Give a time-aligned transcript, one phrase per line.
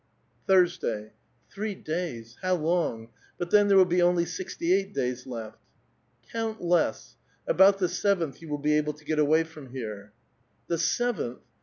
[0.49, 1.09] *■ Thursda3'.".*■
[1.51, 3.09] Three days; how long!
[3.37, 5.59] But then there will be only »^ty.eight days left."
[5.97, 10.11] * Count less; about the seventh you will be able to get *^^y from here."
[10.67, 11.37] •^^'The seventh?